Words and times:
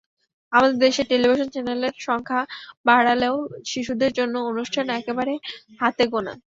আমাদের 0.53 0.77
দেশের 0.79 1.05
টেলিভিশন 1.09 1.47
চ্যানেলের 1.51 1.95
সংখ্যা 2.07 2.39
বাড়লেও 2.87 3.35
শিশুদের 3.65 4.11
জন্য 4.19 4.35
অনুষ্ঠান 4.51 4.85
একবারে 4.99 5.33
হাতে 5.79 6.03
গোনা। 6.13 6.33